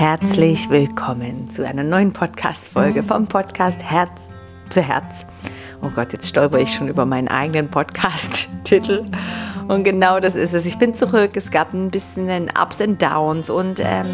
herzlich 0.00 0.70
willkommen 0.70 1.50
zu 1.50 1.66
einer 1.66 1.84
neuen 1.84 2.14
Podcast-Folge 2.14 3.02
vom 3.02 3.26
Podcast 3.26 3.82
Herz 3.82 4.30
zu 4.70 4.80
Herz. 4.80 5.26
Oh 5.82 5.90
Gott, 5.94 6.14
jetzt 6.14 6.26
stolper 6.26 6.58
ich 6.58 6.72
schon 6.72 6.88
über 6.88 7.04
meinen 7.04 7.28
eigenen 7.28 7.68
Podcast-Titel. 7.68 9.04
Und 9.68 9.84
genau 9.84 10.18
das 10.18 10.36
ist 10.36 10.54
es. 10.54 10.64
Ich 10.64 10.78
bin 10.78 10.94
zurück. 10.94 11.32
Es 11.34 11.50
gab 11.50 11.74
ein 11.74 11.90
bisschen 11.90 12.50
Ups 12.58 12.80
und 12.80 13.02
Downs 13.02 13.50
und 13.50 13.78
ähm, 13.84 14.06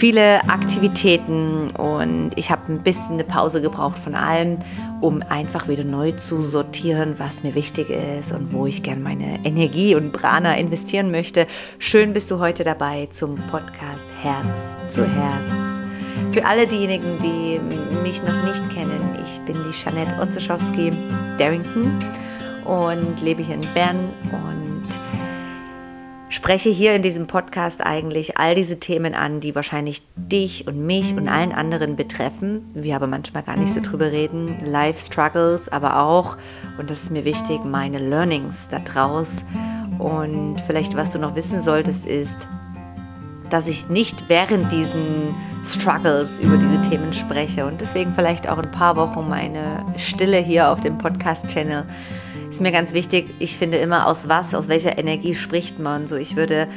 viele 0.00 0.42
Aktivitäten 0.48 1.68
und 1.72 2.30
ich 2.36 2.50
habe 2.50 2.72
ein 2.72 2.82
bisschen 2.82 3.14
eine 3.14 3.24
Pause 3.24 3.60
gebraucht 3.60 3.98
von 3.98 4.14
allem, 4.14 4.56
um 5.02 5.22
einfach 5.28 5.68
wieder 5.68 5.84
neu 5.84 6.12
zu 6.12 6.40
sortieren, 6.40 7.16
was 7.18 7.42
mir 7.42 7.54
wichtig 7.54 7.90
ist 7.90 8.32
und 8.32 8.50
wo 8.50 8.64
ich 8.64 8.82
gerne 8.82 9.02
meine 9.02 9.44
Energie 9.44 9.94
und 9.94 10.12
Prana 10.12 10.56
investieren 10.56 11.10
möchte. 11.10 11.46
Schön 11.78 12.14
bist 12.14 12.30
du 12.30 12.38
heute 12.38 12.64
dabei 12.64 13.08
zum 13.12 13.34
Podcast 13.50 14.06
Herz 14.22 14.74
zu 14.88 15.04
Herz. 15.06 15.80
Für 16.32 16.46
alle 16.46 16.66
diejenigen, 16.66 17.18
die 17.22 17.60
mich 18.02 18.22
noch 18.22 18.42
nicht 18.44 18.70
kennen, 18.70 19.18
ich 19.22 19.38
bin 19.40 19.54
die 19.68 19.76
Jeanette 19.76 20.18
Unzeschowski 20.18 20.92
Darrington 21.36 21.92
und 22.64 23.20
lebe 23.20 23.42
hier 23.42 23.56
in 23.56 23.66
Bern 23.74 24.08
und 24.32 24.69
spreche 26.40 26.70
hier 26.70 26.94
in 26.94 27.02
diesem 27.02 27.26
Podcast 27.26 27.82
eigentlich 27.82 28.38
all 28.38 28.54
diese 28.54 28.80
Themen 28.80 29.14
an, 29.14 29.40
die 29.40 29.54
wahrscheinlich 29.54 30.00
dich 30.16 30.66
und 30.66 30.86
mich 30.86 31.14
und 31.14 31.28
allen 31.28 31.52
anderen 31.52 31.96
betreffen. 31.96 32.62
Wir 32.72 32.96
aber 32.96 33.06
manchmal 33.06 33.42
gar 33.42 33.58
nicht 33.58 33.74
so 33.74 33.80
drüber 33.82 34.10
reden. 34.10 34.56
Life 34.64 35.04
Struggles, 35.04 35.68
aber 35.68 36.00
auch, 36.00 36.38
und 36.78 36.88
das 36.88 37.02
ist 37.02 37.10
mir 37.10 37.26
wichtig, 37.26 37.62
meine 37.66 37.98
Learnings 37.98 38.70
daraus. 38.70 39.44
Und 39.98 40.62
vielleicht, 40.66 40.96
was 40.96 41.10
du 41.10 41.18
noch 41.18 41.34
wissen 41.34 41.60
solltest, 41.60 42.06
ist, 42.06 42.48
dass 43.50 43.66
ich 43.66 43.90
nicht 43.90 44.30
während 44.30 44.72
diesen 44.72 45.34
Struggles 45.66 46.40
über 46.40 46.56
diese 46.56 46.80
Themen 46.88 47.12
spreche 47.12 47.66
und 47.66 47.82
deswegen 47.82 48.14
vielleicht 48.14 48.48
auch 48.48 48.56
ein 48.56 48.70
paar 48.70 48.96
Wochen 48.96 49.28
meine 49.28 49.84
Stille 49.98 50.38
hier 50.38 50.70
auf 50.70 50.80
dem 50.80 50.96
Podcast-Channel 50.96 51.84
ist 52.50 52.60
mir 52.60 52.72
ganz 52.72 52.92
wichtig. 52.92 53.30
Ich 53.38 53.56
finde 53.56 53.78
immer, 53.78 54.06
aus 54.06 54.28
was, 54.28 54.54
aus 54.54 54.68
welcher 54.68 54.98
Energie 54.98 55.34
spricht 55.34 55.78
man. 55.78 56.06
So, 56.06 56.16
ich 56.16 56.36
würde 56.36 56.68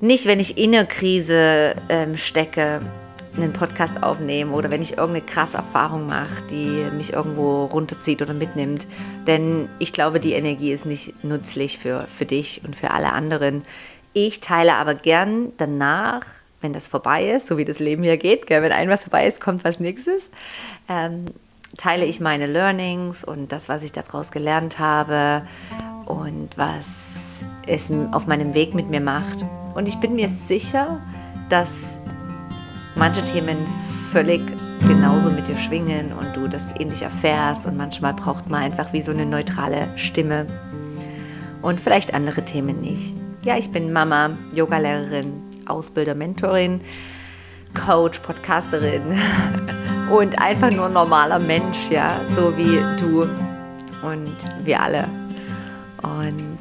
nicht, 0.00 0.26
wenn 0.26 0.40
ich 0.40 0.58
in 0.58 0.74
einer 0.74 0.86
Krise 0.86 1.74
ähm, 1.88 2.16
stecke, 2.16 2.80
einen 3.36 3.52
Podcast 3.52 4.02
aufnehmen 4.02 4.52
oder 4.52 4.70
wenn 4.70 4.82
ich 4.82 4.98
irgendeine 4.98 5.24
krasse 5.24 5.58
Erfahrung 5.58 6.06
mache, 6.06 6.42
die 6.50 6.84
mich 6.96 7.12
irgendwo 7.12 7.66
runterzieht 7.66 8.20
oder 8.22 8.34
mitnimmt. 8.34 8.86
Denn 9.26 9.68
ich 9.78 9.92
glaube, 9.92 10.18
die 10.18 10.32
Energie 10.32 10.72
ist 10.72 10.86
nicht 10.86 11.22
nützlich 11.22 11.78
für, 11.78 12.06
für 12.08 12.24
dich 12.24 12.62
und 12.64 12.74
für 12.74 12.90
alle 12.90 13.12
anderen. 13.12 13.62
Ich 14.12 14.40
teile 14.40 14.74
aber 14.74 14.94
gern 14.94 15.52
danach, 15.58 16.24
wenn 16.60 16.72
das 16.72 16.88
vorbei 16.88 17.30
ist, 17.30 17.46
so 17.46 17.56
wie 17.56 17.64
das 17.64 17.78
Leben 17.78 18.02
hier 18.02 18.16
geht, 18.16 18.46
gell? 18.46 18.62
wenn 18.62 18.72
ein 18.72 18.88
was 18.88 19.02
vorbei 19.02 19.26
ist, 19.26 19.40
kommt 19.40 19.62
was 19.62 19.78
nächstes, 19.78 20.30
ähm, 20.88 21.26
teile 21.76 22.04
ich 22.04 22.20
meine 22.20 22.46
Learnings 22.46 23.24
und 23.24 23.52
das, 23.52 23.68
was 23.68 23.82
ich 23.82 23.92
daraus 23.92 24.30
gelernt 24.30 24.78
habe 24.78 25.42
und 26.06 26.50
was 26.56 27.42
es 27.66 27.92
auf 28.12 28.26
meinem 28.26 28.54
Weg 28.54 28.74
mit 28.74 28.88
mir 28.88 29.00
macht. 29.00 29.44
Und 29.74 29.86
ich 29.88 29.96
bin 29.96 30.14
mir 30.14 30.28
sicher, 30.28 31.00
dass 31.48 32.00
manche 32.96 33.22
Themen 33.24 33.58
völlig 34.10 34.40
genauso 34.86 35.30
mit 35.30 35.48
dir 35.48 35.56
schwingen 35.56 36.12
und 36.12 36.34
du 36.34 36.48
das 36.48 36.72
ähnlich 36.78 37.02
erfährst 37.02 37.66
und 37.66 37.76
manchmal 37.76 38.14
braucht 38.14 38.48
man 38.48 38.62
einfach 38.62 38.92
wie 38.92 39.02
so 39.02 39.10
eine 39.10 39.26
neutrale 39.26 39.88
Stimme 39.96 40.46
und 41.62 41.80
vielleicht 41.80 42.14
andere 42.14 42.44
Themen 42.44 42.80
nicht. 42.80 43.14
Ja, 43.42 43.56
ich 43.56 43.70
bin 43.70 43.92
Mama, 43.92 44.30
Yogalehrerin, 44.54 45.32
Ausbilder, 45.66 46.14
Mentorin, 46.14 46.80
Coach, 47.74 48.18
Podcasterin 48.20 49.02
und 50.10 50.40
einfach 50.40 50.70
nur 50.70 50.88
normaler 50.88 51.38
Mensch, 51.38 51.90
ja, 51.90 52.10
so 52.34 52.56
wie 52.56 52.80
du 52.98 53.22
und 54.02 54.36
wir 54.64 54.80
alle. 54.80 55.04
Und 56.02 56.58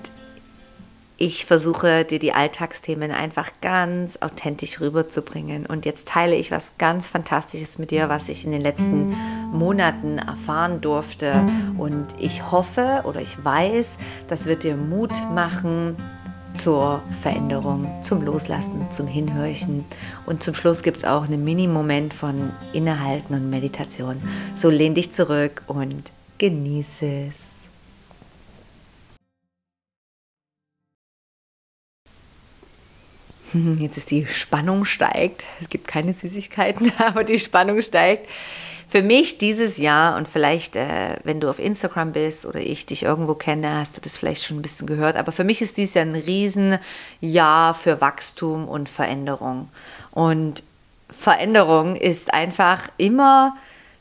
ich 1.19 1.45
versuche 1.45 2.05
dir 2.05 2.19
die 2.19 2.33
Alltagsthemen 2.33 3.11
einfach 3.11 3.49
ganz 3.61 4.17
authentisch 4.21 4.79
rüberzubringen. 4.79 5.65
Und 5.65 5.85
jetzt 5.85 6.07
teile 6.07 6.35
ich 6.35 6.51
was 6.51 6.77
ganz 6.77 7.09
Fantastisches 7.09 7.79
mit 7.79 7.89
dir, 7.89 8.09
was 8.09 8.29
ich 8.29 8.45
in 8.45 8.51
den 8.51 8.61
letzten 8.61 9.15
Monaten 9.51 10.19
erfahren 10.19 10.79
durfte. 10.81 11.43
Und 11.77 12.05
ich 12.19 12.51
hoffe 12.51 13.01
oder 13.05 13.19
ich 13.21 13.43
weiß, 13.43 13.97
das 14.27 14.45
wird 14.45 14.63
dir 14.63 14.75
Mut 14.75 15.13
machen, 15.33 15.95
zur 16.57 17.01
Veränderung, 17.21 17.87
zum 18.01 18.21
Loslassen, 18.21 18.87
zum 18.91 19.07
Hinhörchen. 19.07 19.85
Und 20.25 20.43
zum 20.43 20.55
Schluss 20.55 20.83
gibt 20.83 20.97
es 20.97 21.03
auch 21.03 21.25
einen 21.25 21.43
Mini-Moment 21.43 22.13
von 22.13 22.51
Innehalten 22.73 23.35
und 23.35 23.49
Meditation. 23.49 24.21
So 24.55 24.69
lehn 24.69 24.95
dich 24.95 25.13
zurück 25.13 25.63
und 25.67 26.11
genieße 26.37 27.29
es. 27.29 27.57
Jetzt 33.79 33.97
ist 33.97 34.11
die 34.11 34.25
Spannung 34.25 34.85
steigt. 34.85 35.43
Es 35.61 35.69
gibt 35.69 35.87
keine 35.87 36.13
Süßigkeiten, 36.13 36.91
aber 36.97 37.23
die 37.23 37.39
Spannung 37.39 37.81
steigt 37.81 38.27
für 38.87 39.01
mich 39.01 39.37
dieses 39.37 39.77
Jahr 39.77 40.15
und 40.15 40.27
vielleicht, 40.27 40.77
äh, 40.77 41.17
wenn 41.23 41.41
du 41.41 41.49
auf 41.49 41.59
Instagram 41.59 42.13
bist 42.13 42.45
oder 42.45 42.61
ich 42.61 42.85
dich 42.85 43.03
irgendwo 43.03 43.33
kenne, 43.33 43.75
hast 43.75 43.97
du 43.97 44.01
das 44.01 44.17
vielleicht 44.17 44.45
schon 44.45 44.57
ein 44.57 44.61
bisschen 44.61 44.87
gehört. 44.87 45.17
Aber 45.17 45.33
für 45.33 45.43
mich 45.43 45.61
ist 45.61 45.77
dieses 45.77 45.95
Jahr 45.95 46.05
ein 46.05 46.15
Riesenjahr 46.15 47.73
für 47.73 47.99
Wachstum 47.99 48.67
und 48.67 48.87
Veränderung. 48.87 49.67
Und 50.11 50.63
Veränderung 51.09 51.97
ist 51.97 52.33
einfach 52.33 52.89
immer 52.97 53.55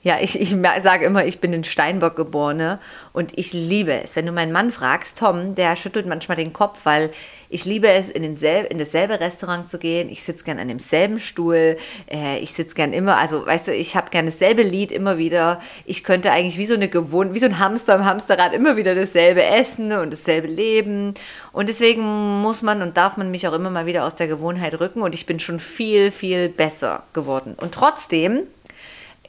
ja, 0.06 0.18
ich, 0.20 0.40
ich 0.40 0.50
sage 0.82 1.04
immer, 1.04 1.24
ich 1.24 1.40
bin 1.40 1.52
in 1.52 1.64
Steinbock 1.64 2.14
geborene 2.14 2.78
und 3.12 3.36
ich 3.36 3.52
liebe 3.52 4.04
es. 4.04 4.14
Wenn 4.14 4.24
du 4.24 4.30
meinen 4.30 4.52
Mann 4.52 4.70
fragst, 4.70 5.18
Tom, 5.18 5.56
der 5.56 5.74
schüttelt 5.74 6.06
manchmal 6.06 6.36
den 6.36 6.52
Kopf, 6.52 6.78
weil 6.84 7.10
ich 7.48 7.64
liebe 7.64 7.88
es, 7.88 8.08
in, 8.08 8.22
denselbe, 8.22 8.68
in 8.68 8.78
dasselbe 8.78 9.18
Restaurant 9.18 9.68
zu 9.68 9.78
gehen. 9.78 10.08
Ich 10.08 10.22
sitze 10.22 10.44
gern 10.44 10.60
an 10.60 10.68
demselben 10.68 11.18
Stuhl. 11.18 11.76
Äh, 12.08 12.38
ich 12.38 12.54
sitze 12.54 12.76
gern 12.76 12.92
immer, 12.92 13.16
also 13.16 13.44
weißt 13.44 13.66
du, 13.66 13.74
ich 13.74 13.96
habe 13.96 14.10
gern 14.10 14.26
dasselbe 14.26 14.62
Lied 14.62 14.92
immer 14.92 15.18
wieder. 15.18 15.60
Ich 15.86 16.04
könnte 16.04 16.30
eigentlich 16.30 16.56
wie 16.56 16.66
so 16.66 16.74
eine 16.74 16.88
gewohnt, 16.88 17.34
wie 17.34 17.40
so 17.40 17.46
ein 17.46 17.58
Hamster 17.58 17.96
im 17.96 18.04
Hamsterrad 18.04 18.52
immer 18.52 18.76
wieder 18.76 18.94
dasselbe 18.94 19.42
essen 19.42 19.90
und 19.90 20.12
dasselbe 20.12 20.46
leben. 20.46 21.14
Und 21.50 21.68
deswegen 21.68 22.42
muss 22.42 22.62
man 22.62 22.80
und 22.80 22.96
darf 22.96 23.16
man 23.16 23.32
mich 23.32 23.48
auch 23.48 23.54
immer 23.54 23.70
mal 23.70 23.86
wieder 23.86 24.04
aus 24.04 24.14
der 24.14 24.28
Gewohnheit 24.28 24.78
rücken. 24.78 25.02
Und 25.02 25.16
ich 25.16 25.26
bin 25.26 25.40
schon 25.40 25.58
viel, 25.58 26.12
viel 26.12 26.48
besser 26.48 27.02
geworden. 27.12 27.56
Und 27.60 27.74
trotzdem 27.74 28.42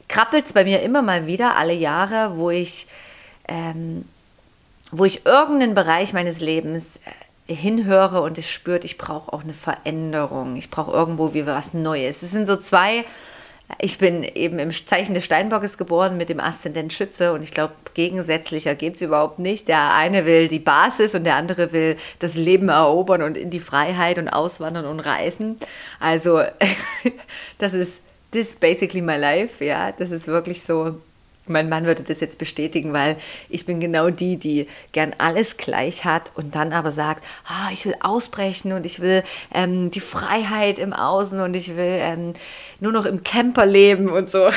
krabbelt 0.08 0.46
es 0.46 0.52
bei 0.52 0.64
mir 0.64 0.82
immer 0.82 1.02
mal 1.02 1.26
wieder 1.26 1.56
alle 1.56 1.74
Jahre, 1.74 2.36
wo 2.36 2.50
ich, 2.50 2.86
ähm, 3.46 4.04
wo 4.90 5.04
ich 5.04 5.26
irgendeinen 5.26 5.74
Bereich 5.74 6.12
meines 6.12 6.40
Lebens 6.40 7.00
äh, 7.46 7.54
hinhöre 7.54 8.22
und 8.22 8.38
es 8.38 8.50
spürt, 8.50 8.84
ich 8.84 8.98
brauche 8.98 9.32
auch 9.32 9.42
eine 9.42 9.54
Veränderung. 9.54 10.56
Ich 10.56 10.70
brauche 10.70 10.92
irgendwo 10.92 11.34
wie 11.34 11.46
was 11.46 11.74
Neues. 11.74 12.22
Es 12.22 12.32
sind 12.32 12.46
so 12.46 12.56
zwei. 12.56 13.04
Ich 13.78 13.98
bin 13.98 14.22
eben 14.22 14.58
im 14.58 14.72
Zeichen 14.72 15.12
des 15.12 15.26
Steinbockes 15.26 15.76
geboren 15.76 16.16
mit 16.16 16.30
dem 16.30 16.40
Aszendent 16.40 16.90
Schütze 16.90 17.34
und 17.34 17.42
ich 17.42 17.50
glaube, 17.50 17.74
gegensätzlicher 17.92 18.74
geht 18.74 18.96
es 18.96 19.02
überhaupt 19.02 19.38
nicht. 19.38 19.68
Der 19.68 19.94
eine 19.94 20.24
will 20.24 20.48
die 20.48 20.58
Basis 20.58 21.14
und 21.14 21.24
der 21.24 21.36
andere 21.36 21.70
will 21.72 21.98
das 22.18 22.34
Leben 22.34 22.70
erobern 22.70 23.20
und 23.20 23.36
in 23.36 23.50
die 23.50 23.60
Freiheit 23.60 24.18
und 24.18 24.28
auswandern 24.28 24.86
und 24.86 25.00
reisen. 25.00 25.58
Also, 26.00 26.42
das 27.58 27.74
ist 27.74 28.02
this 28.30 28.50
is 28.50 28.56
basically 28.56 29.00
my 29.00 29.16
life, 29.16 29.64
ja, 29.64 29.92
das 29.92 30.10
ist 30.10 30.26
wirklich 30.26 30.62
so. 30.62 31.00
Mein 31.50 31.70
Mann 31.70 31.86
würde 31.86 32.02
das 32.02 32.20
jetzt 32.20 32.38
bestätigen, 32.38 32.92
weil 32.92 33.16
ich 33.48 33.64
bin 33.64 33.80
genau 33.80 34.10
die, 34.10 34.36
die 34.36 34.68
gern 34.92 35.14
alles 35.16 35.56
gleich 35.56 36.04
hat 36.04 36.30
und 36.34 36.54
dann 36.54 36.74
aber 36.74 36.92
sagt, 36.92 37.24
ah, 37.46 37.70
ich 37.72 37.86
will 37.86 37.94
ausbrechen 38.00 38.72
und 38.72 38.84
ich 38.84 39.00
will 39.00 39.22
ähm, 39.54 39.90
die 39.90 40.00
Freiheit 40.00 40.78
im 40.78 40.92
Außen 40.92 41.40
und 41.40 41.54
ich 41.54 41.74
will 41.74 42.00
ähm, 42.02 42.34
nur 42.80 42.92
noch 42.92 43.06
im 43.06 43.24
Camper 43.24 43.64
leben 43.64 44.10
und 44.10 44.28
so. 44.28 44.50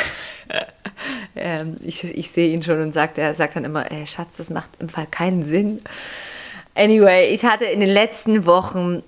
ähm, 1.38 1.77
ich, 1.81 2.03
ich 2.03 2.29
sehe 2.29 2.50
ihn 2.50 2.62
schon 2.62 2.81
und 2.81 2.94
sagt, 2.94 3.18
er 3.18 3.33
sagt 3.35 3.56
dann 3.56 3.63
immer, 3.63 3.89
äh, 3.89 4.06
Schatz, 4.06 4.35
das 4.35 4.50
macht 4.50 4.71
im 4.79 4.89
Fall 4.89 5.07
keinen 5.09 5.45
Sinn. 5.45 5.81
Anyway, 6.75 7.33
ich 7.33 7.45
hatte 7.45 7.65
in 7.65 7.79
den 7.79 7.89
letzten 7.89 8.45
Wochen 8.45 9.01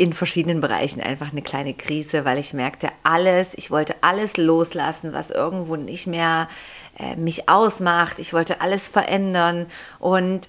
in 0.00 0.14
verschiedenen 0.14 0.62
Bereichen 0.62 1.02
einfach 1.02 1.30
eine 1.30 1.42
kleine 1.42 1.74
Krise, 1.74 2.24
weil 2.24 2.38
ich 2.38 2.54
merkte, 2.54 2.88
alles, 3.02 3.52
ich 3.54 3.70
wollte 3.70 3.94
alles 4.00 4.38
loslassen, 4.38 5.12
was 5.12 5.30
irgendwo 5.30 5.76
nicht 5.76 6.06
mehr 6.06 6.48
äh, 6.98 7.16
mich 7.16 7.50
ausmacht. 7.50 8.18
Ich 8.18 8.32
wollte 8.32 8.62
alles 8.62 8.88
verändern 8.88 9.66
und 9.98 10.48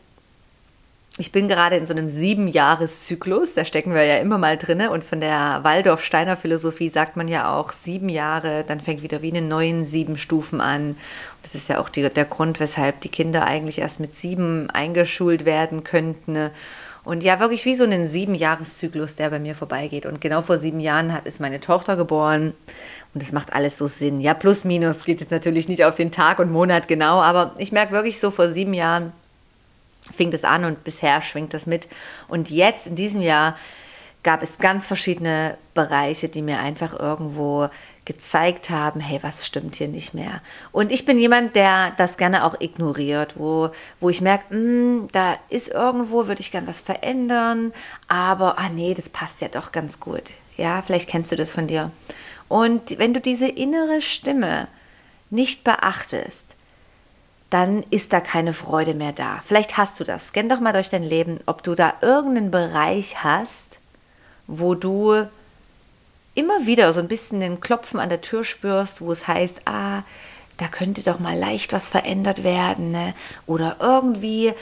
ich 1.17 1.33
bin 1.33 1.49
gerade 1.49 1.75
in 1.75 1.85
so 1.85 1.91
einem 1.91 2.07
Siebenjahreszyklus, 2.07 3.53
da 3.53 3.65
stecken 3.65 3.93
wir 3.93 4.05
ja 4.05 4.19
immer 4.19 4.37
mal 4.37 4.57
drin. 4.57 4.87
Und 4.87 5.03
von 5.03 5.19
der 5.19 5.59
Waldorf-Steiner-Philosophie 5.63 6.87
sagt 6.87 7.17
man 7.17 7.27
ja 7.27 7.53
auch 7.53 7.73
sieben 7.73 8.07
Jahre, 8.07 8.63
dann 8.65 8.79
fängt 8.79 9.03
wieder 9.03 9.21
wie 9.21 9.31
eine 9.31 9.41
neuen 9.41 9.83
sieben 9.83 10.17
Stufen 10.17 10.61
an. 10.61 10.95
Das 11.43 11.55
ist 11.55 11.67
ja 11.67 11.79
auch 11.81 11.89
die, 11.89 12.07
der 12.07 12.23
Grund, 12.23 12.61
weshalb 12.61 13.01
die 13.01 13.09
Kinder 13.09 13.43
eigentlich 13.45 13.79
erst 13.79 13.99
mit 13.99 14.15
sieben 14.15 14.69
eingeschult 14.69 15.43
werden 15.43 15.83
könnten. 15.83 16.51
Und 17.03 17.23
ja, 17.23 17.39
wirklich 17.39 17.65
wie 17.65 17.75
so 17.75 17.83
einen 17.83 18.07
Siebenjahreszyklus, 18.07 19.15
der 19.15 19.31
bei 19.31 19.39
mir 19.39 19.55
vorbeigeht. 19.55 20.05
Und 20.05 20.21
genau 20.21 20.41
vor 20.41 20.57
sieben 20.57 20.79
Jahren 20.79 21.11
hat, 21.13 21.25
ist 21.25 21.39
meine 21.39 21.59
Tochter 21.59 21.95
geboren. 21.95 22.53
Und 23.13 23.23
es 23.23 23.31
macht 23.31 23.53
alles 23.53 23.77
so 23.77 23.87
Sinn. 23.87 24.21
Ja, 24.21 24.33
plus 24.33 24.65
minus 24.65 25.03
geht 25.03 25.19
jetzt 25.19 25.31
natürlich 25.31 25.67
nicht 25.67 25.83
auf 25.83 25.95
den 25.95 26.11
Tag 26.11 26.39
und 26.39 26.51
Monat 26.51 26.87
genau. 26.87 27.21
Aber 27.21 27.55
ich 27.57 27.71
merke 27.71 27.91
wirklich 27.91 28.19
so 28.19 28.29
vor 28.29 28.49
sieben 28.49 28.73
Jahren 28.73 29.13
fing 30.15 30.31
das 30.31 30.43
an 30.43 30.65
und 30.65 30.83
bisher 30.83 31.21
schwingt 31.21 31.53
das 31.53 31.65
mit. 31.65 31.87
Und 32.27 32.49
jetzt 32.49 32.87
in 32.87 32.95
diesem 32.95 33.21
Jahr 33.21 33.57
gab 34.23 34.43
es 34.43 34.57
ganz 34.59 34.87
verschiedene 34.87 35.57
Bereiche, 35.73 36.29
die 36.29 36.41
mir 36.41 36.59
einfach 36.59 36.97
irgendwo 36.97 37.69
gezeigt 38.11 38.69
haben, 38.69 38.99
hey, 38.99 39.19
was 39.21 39.47
stimmt 39.47 39.75
hier 39.75 39.87
nicht 39.87 40.13
mehr? 40.13 40.41
Und 40.73 40.91
ich 40.91 41.05
bin 41.05 41.17
jemand, 41.17 41.55
der 41.55 41.93
das 41.95 42.17
gerne 42.17 42.43
auch 42.43 42.59
ignoriert, 42.59 43.35
wo, 43.37 43.69
wo 44.01 44.09
ich 44.09 44.19
merke, 44.19 44.49
hm, 44.49 45.07
da 45.13 45.37
ist 45.47 45.69
irgendwo, 45.69 46.27
würde 46.27 46.41
ich 46.41 46.51
gerne 46.51 46.67
was 46.67 46.81
verändern, 46.81 47.71
aber, 48.09 48.59
ah 48.59 48.67
nee, 48.69 48.93
das 48.93 49.07
passt 49.07 49.39
ja 49.39 49.47
doch 49.47 49.71
ganz 49.71 50.01
gut. 50.01 50.31
Ja, 50.57 50.81
vielleicht 50.81 51.09
kennst 51.09 51.31
du 51.31 51.37
das 51.37 51.53
von 51.53 51.67
dir. 51.67 51.91
Und 52.49 52.97
wenn 52.99 53.13
du 53.13 53.21
diese 53.21 53.47
innere 53.47 54.01
Stimme 54.01 54.67
nicht 55.29 55.63
beachtest, 55.63 56.55
dann 57.49 57.83
ist 57.91 58.11
da 58.11 58.19
keine 58.19 58.51
Freude 58.51 58.93
mehr 58.93 59.13
da. 59.13 59.41
Vielleicht 59.45 59.77
hast 59.77 59.99
du 59.99 60.03
das. 60.03 60.27
Scan 60.27 60.49
doch 60.49 60.59
mal 60.59 60.73
durch 60.73 60.89
dein 60.89 61.03
Leben, 61.03 61.39
ob 61.45 61.63
du 61.63 61.75
da 61.75 61.93
irgendeinen 62.01 62.51
Bereich 62.51 63.23
hast, 63.23 63.79
wo 64.47 64.75
du 64.75 65.27
immer 66.35 66.65
wieder 66.65 66.91
so 66.93 66.99
ein 66.99 67.07
bisschen 67.07 67.39
den 67.39 67.59
Klopfen 67.59 67.99
an 67.99 68.09
der 68.09 68.21
Tür 68.21 68.43
spürst, 68.43 69.01
wo 69.01 69.11
es 69.11 69.27
heißt, 69.27 69.61
ah, 69.65 70.03
da 70.57 70.67
könnte 70.67 71.03
doch 71.03 71.19
mal 71.19 71.37
leicht 71.37 71.73
was 71.73 71.89
verändert 71.89 72.43
werden 72.43 72.91
ne? 72.91 73.13
oder 73.47 73.77
irgendwie 73.79 74.53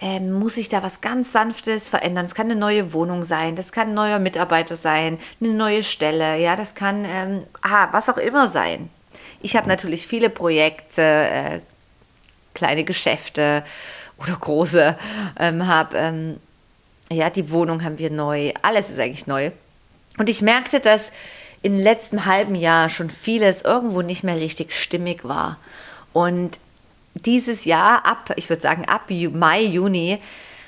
ähm, 0.00 0.32
muss 0.32 0.56
ich 0.56 0.68
da 0.68 0.82
was 0.82 1.00
ganz 1.00 1.32
Sanftes 1.32 1.88
verändern. 1.88 2.24
Es 2.24 2.34
kann 2.34 2.46
eine 2.46 2.58
neue 2.58 2.92
Wohnung 2.92 3.24
sein, 3.24 3.56
das 3.56 3.72
kann 3.72 3.88
ein 3.88 3.94
neuer 3.94 4.20
Mitarbeiter 4.20 4.76
sein, 4.76 5.18
eine 5.40 5.52
neue 5.52 5.82
Stelle, 5.82 6.38
ja, 6.38 6.54
das 6.54 6.74
kann 6.74 7.04
ähm, 7.04 7.42
ah, 7.62 7.88
was 7.90 8.08
auch 8.08 8.18
immer 8.18 8.46
sein. 8.46 8.90
Ich 9.40 9.56
habe 9.56 9.68
natürlich 9.68 10.06
viele 10.06 10.30
Projekte, 10.30 11.02
äh, 11.02 11.60
kleine 12.54 12.84
Geschäfte 12.84 13.64
oder 14.18 14.36
große, 14.36 14.96
ähm, 15.38 15.66
habe 15.66 15.96
ähm, 15.96 16.40
ja, 17.10 17.30
die 17.30 17.50
Wohnung 17.50 17.82
haben 17.82 17.98
wir 17.98 18.10
neu, 18.10 18.52
alles 18.62 18.90
ist 18.90 19.00
eigentlich 19.00 19.26
neu. 19.26 19.50
Und 20.18 20.28
ich 20.28 20.42
merkte, 20.42 20.80
dass 20.80 21.12
im 21.62 21.76
letzten 21.76 22.26
halben 22.26 22.54
Jahr 22.54 22.88
schon 22.88 23.10
vieles 23.10 23.62
irgendwo 23.62 24.02
nicht 24.02 24.24
mehr 24.24 24.36
richtig 24.36 24.72
stimmig 24.72 25.24
war. 25.24 25.58
Und 26.12 26.58
dieses 27.14 27.64
Jahr 27.64 28.06
ab, 28.06 28.32
ich 28.36 28.48
würde 28.48 28.62
sagen 28.62 28.84
ab 28.86 29.10
Mai, 29.32 29.62
Juni, 29.62 30.18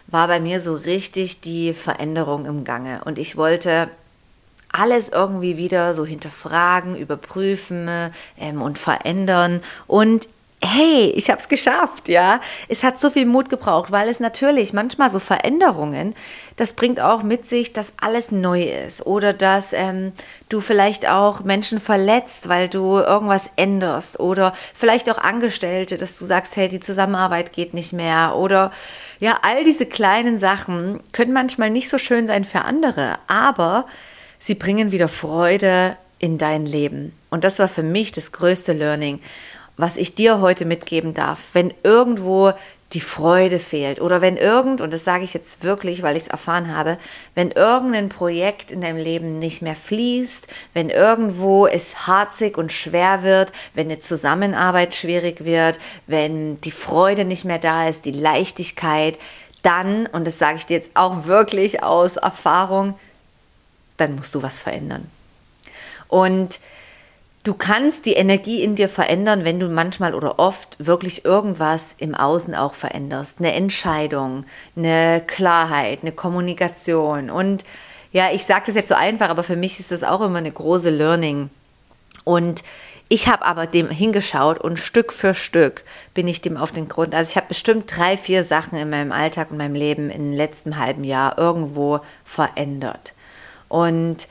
war 0.09 0.27
bei 0.27 0.41
mir 0.41 0.59
so 0.61 0.75
richtig 0.75 1.41
die 1.41 1.75
Veränderung 1.75 2.47
im 2.47 2.65
Gange. 2.65 3.03
Und 3.05 3.19
ich 3.19 3.37
wollte 3.37 3.89
alles 4.73 5.09
irgendwie 5.09 5.57
wieder 5.57 5.95
so 5.95 6.05
hinterfragen, 6.05 6.97
überprüfen 6.97 7.89
ähm, 8.39 8.63
und 8.63 8.79
verändern. 8.79 9.63
Und 9.87 10.29
hey, 10.63 11.13
ich 11.17 11.31
habe 11.31 11.41
es 11.41 11.49
geschafft, 11.49 12.09
ja. 12.09 12.41
Es 12.69 12.83
hat 12.83 13.01
so 13.01 13.11
viel 13.11 13.25
Mut 13.25 13.49
gebraucht, 13.49 13.91
weil 13.91 14.09
es 14.09 14.21
natürlich 14.21 14.73
manchmal 14.73 15.09
so 15.09 15.19
Veränderungen, 15.19 16.15
das 16.57 16.75
bringt 16.75 17.01
auch 17.01 17.23
mit 17.23 17.49
sich, 17.49 17.73
dass 17.73 17.95
alles 17.99 18.31
neu 18.31 18.63
ist 18.63 19.07
oder 19.07 19.33
dass 19.33 19.73
ähm, 19.73 20.13
du 20.51 20.61
vielleicht 20.61 21.09
auch 21.09 21.43
Menschen 21.43 21.81
verletzt, 21.81 22.51
weil 22.51 22.69
du 22.69 22.99
irgendwas 22.99 23.51
änderst 23.57 24.21
oder 24.21 24.53
vielleicht 24.75 25.11
auch 25.11 25.17
Angestellte, 25.17 25.97
dass 25.97 26.19
du 26.19 26.27
sagst, 26.27 26.57
hey, 26.57 26.69
die 26.69 26.81
Zusammenarbeit 26.81 27.55
geht 27.55 27.73
nicht 27.73 27.95
mehr 27.95 28.37
oder 28.37 28.71
ja, 29.19 29.39
all 29.43 29.65
diese 29.65 29.87
kleinen 29.87 30.39
Sachen 30.39 31.01
können 31.13 31.33
manchmal 31.33 31.71
nicht 31.71 31.89
so 31.89 31.97
schön 31.97 32.27
sein 32.27 32.45
für 32.45 32.63
andere, 32.63 33.15
aber 33.27 33.87
sie 34.39 34.55
bringen 34.55 34.93
wieder 34.93 35.09
Freude 35.09 35.97
in 36.19 36.37
dein 36.37 36.67
Leben. 36.67 37.15
Und 37.31 37.45
das 37.45 37.59
war 37.59 37.69
für 37.69 37.83
mich 37.83 38.13
das 38.13 38.33
größte 38.33 38.75
Learning 38.75 39.21
was 39.81 39.97
ich 39.97 40.15
dir 40.15 40.41
heute 40.41 40.65
mitgeben 40.65 41.15
darf, 41.15 41.41
wenn 41.53 41.73
irgendwo 41.83 42.53
die 42.93 43.01
Freude 43.01 43.61
fehlt 43.61 44.01
oder 44.01 44.21
wenn 44.21 44.37
irgend, 44.37 44.81
und 44.81 44.93
das 44.93 45.05
sage 45.05 45.23
ich 45.23 45.33
jetzt 45.33 45.63
wirklich, 45.63 46.03
weil 46.03 46.17
ich 46.17 46.25
es 46.25 46.29
erfahren 46.29 46.75
habe, 46.75 46.99
wenn 47.37 47.53
irgendein 47.53 48.09
Projekt 48.09 48.73
in 48.73 48.81
deinem 48.81 48.97
Leben 48.97 49.39
nicht 49.39 49.63
mehr 49.63 49.77
fließt, 49.77 50.49
wenn 50.75 50.91
irgendwo 50.91 51.69
es 51.69 52.09
harzig 52.09 52.59
und 52.59 52.73
schwer 52.73 53.23
wird, 53.23 53.53
wenn 53.75 53.87
eine 53.87 54.01
Zusammenarbeit 54.01 54.95
schwierig 54.95 55.45
wird, 55.45 55.79
wenn 56.09 56.61
die 56.63 56.73
Freude 56.73 57.25
nicht 57.25 57.45
mehr 57.45 57.61
da 57.61 57.89
ist, 57.89 58.05
die 58.05 58.11
Leichtigkeit, 58.11 59.19
dann, 59.63 60.07
und 60.07 60.27
das 60.27 60.39
sage 60.39 60.57
ich 60.57 60.67
dir 60.67 60.75
jetzt 60.75 60.91
auch 60.95 61.27
wirklich 61.27 61.83
aus 61.83 62.17
Erfahrung, 62.17 62.99
dann 63.99 64.17
musst 64.17 64.35
du 64.35 64.43
was 64.43 64.59
verändern. 64.59 65.09
Und 66.09 66.59
Du 67.43 67.55
kannst 67.55 68.05
die 68.05 68.13
Energie 68.13 68.63
in 68.63 68.75
dir 68.75 68.89
verändern, 68.89 69.45
wenn 69.45 69.59
du 69.59 69.69
manchmal 69.69 70.15
oder 70.15 70.39
oft 70.39 70.77
wirklich 70.79 71.25
irgendwas 71.25 71.95
im 71.97 72.15
Außen 72.15 72.55
auch 72.55 72.75
veränderst. 72.75 73.39
Eine 73.39 73.55
Entscheidung, 73.55 74.45
eine 74.77 75.23
Klarheit, 75.27 76.01
eine 76.03 76.13
Kommunikation. 76.13 77.31
Und 77.31 77.65
ja, 78.13 78.31
ich 78.31 78.45
sage 78.45 78.65
das 78.67 78.75
jetzt 78.75 78.91
so 78.91 78.95
einfach, 78.95 79.31
aber 79.31 79.43
für 79.43 79.57
mich 79.57 79.81
ist 79.81 79.91
das 79.91 80.05
auch 80.05 80.21
immer 80.21 80.39
eine 80.39 80.53
große 80.53 80.91
Learning. 80.91 81.49
Und 82.25 82.63
ich 83.09 83.27
habe 83.27 83.47
aber 83.47 83.67
dem 83.67 83.89
hingeschaut 83.89 84.61
und 84.61 84.79
Stück 84.79 85.11
für 85.11 85.33
Stück 85.33 85.85
bin 86.13 86.29
ich 86.29 86.43
dem 86.43 86.59
auf 86.59 86.73
den 86.73 86.89
Grund. 86.89 87.15
Also 87.15 87.31
ich 87.31 87.37
habe 87.37 87.49
bestimmt 87.49 87.91
drei, 87.97 88.19
vier 88.19 88.43
Sachen 88.43 88.79
in 88.79 88.91
meinem 88.91 89.13
Alltag 89.13 89.51
und 89.51 89.57
meinem 89.57 89.75
Leben 89.75 90.11
im 90.11 90.33
letzten 90.33 90.79
halben 90.79 91.05
Jahr 91.05 91.39
irgendwo 91.39 92.01
verändert. 92.23 93.15
Und 93.69 94.29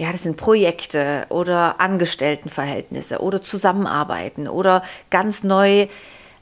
ja, 0.00 0.10
das 0.12 0.22
sind 0.22 0.38
Projekte 0.38 1.26
oder 1.28 1.78
Angestelltenverhältnisse 1.78 3.20
oder 3.20 3.42
Zusammenarbeiten 3.42 4.48
oder 4.48 4.82
ganz 5.10 5.42
neu 5.42 5.88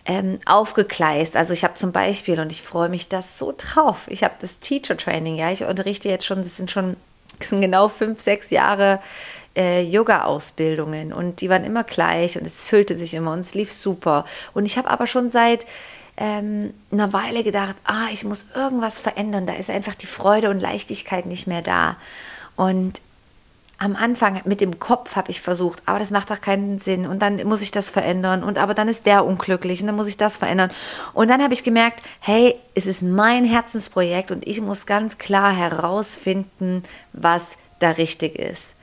ähm, 0.06 0.38
aufgegleist. 0.46 1.37
Also 1.37 1.55
ich 1.55 1.64
habe 1.64 1.75
zum 1.75 1.90
Beispiel, 1.90 2.38
und 2.38 2.52
ich 2.52 2.62
freue 2.62 2.88
mich 2.88 3.08
das 3.08 3.37
so 3.37 3.52
drauf, 3.58 4.02
ich 4.06 4.22
habe 4.22 4.34
das 4.40 4.60
Teacher 4.60 4.96
Training, 4.96 5.34
ja, 5.34 5.50
ich 5.50 5.64
unterrichte 5.64 6.08
jetzt 6.08 6.25
schon, 6.25 6.38
das 6.38 6.56
sind 6.56 6.70
schon 6.70 6.94
das 7.40 7.49
sind 7.49 7.60
genau 7.60 7.88
fünf, 7.88 8.20
sechs 8.20 8.50
Jahre 8.50 9.00
äh, 9.56 9.82
Yoga-Ausbildungen 9.82 11.12
und 11.12 11.40
die 11.40 11.50
waren 11.50 11.64
immer 11.64 11.82
gleich 11.82 12.38
und 12.38 12.46
es 12.46 12.62
füllte 12.62 12.94
sich 12.94 13.12
immer 13.12 13.32
und 13.32 13.40
es 13.40 13.55
lief 13.55 13.72
super. 13.72 14.25
Und 14.55 14.66
ich 14.66 14.78
habe 14.78 14.88
aber 14.88 15.08
schon 15.08 15.31
seit 15.31 15.66
ähm, 16.16 16.75
einer 16.93 17.12
Weile 17.12 17.43
gedacht, 17.43 17.75
ah, 17.82 18.06
ich 18.12 18.22
muss 18.22 18.46
irgendwas 18.55 19.00
verändern, 19.00 19.46
da 19.46 19.55
ist 19.55 19.69
einfach 19.69 19.96
die 19.96 20.06
Freude 20.06 20.49
und 20.49 20.60
Leichtigkeit 20.60 21.26
nicht 21.26 21.49
mehr 21.49 21.62
da. 21.62 21.96
Und 22.55 23.00
am 23.78 23.94
Anfang 23.94 24.40
mit 24.44 24.60
dem 24.60 24.80
Kopf 24.80 25.14
habe 25.14 25.30
ich 25.30 25.40
versucht, 25.40 25.82
aber 25.86 26.00
das 26.00 26.10
macht 26.10 26.31
doch 26.31 26.41
keinen 26.41 26.81
Sinn 26.81 27.06
und 27.06 27.22
dann 27.22 27.36
muss 27.46 27.62
ich 27.62 27.70
das 27.70 27.91
verändern 27.91 28.43
und 28.43 28.58
aber 28.58 28.74
dann 28.74 28.88
ist 28.88 29.06
der 29.06 29.24
unglücklich 29.24 29.81
und 29.81 29.86
dann 29.86 29.96
muss 29.96 30.08
ich 30.08 30.17
das 30.17 30.36
verändern. 30.36 30.70
Und 31.14 31.29
dann 31.29 31.43
habe 31.43 31.55
ich 31.55 31.62
gemerkt, 31.62 32.03
hey, 32.19 32.56
es 32.74 32.86
ist 32.86 33.03
mein 33.03 33.44
Herzensprojekt 33.44 34.32
und 34.32 34.46
ich 34.46 34.60
muss 34.60 34.86
ganz 34.86 35.19
klar 35.19 35.55
herausfinden, 35.55 36.82
was 37.12 37.56
da 37.79 37.91
richtig 37.91 38.36
ist. 38.36 38.74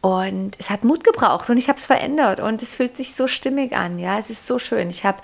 Und 0.00 0.56
es 0.58 0.68
hat 0.68 0.84
Mut 0.84 1.04
gebraucht 1.04 1.48
und 1.48 1.56
ich 1.56 1.68
habe 1.68 1.78
es 1.78 1.86
verändert 1.86 2.40
und 2.40 2.60
es 2.60 2.74
fühlt 2.74 2.96
sich 2.96 3.14
so 3.14 3.28
stimmig 3.28 3.74
an. 3.74 3.98
Ja, 3.98 4.18
es 4.18 4.30
ist 4.30 4.46
so 4.46 4.58
schön. 4.58 4.90
Ich 4.90 5.04
habe 5.04 5.18